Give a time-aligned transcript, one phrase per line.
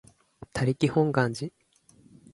[0.03, 0.03] 他力
[0.87, 1.51] 本願寺